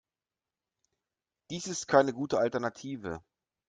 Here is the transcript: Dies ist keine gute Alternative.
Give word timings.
Dies 1.51 1.67
ist 1.67 1.87
keine 1.87 2.11
gute 2.11 2.39
Alternative. 2.39 3.21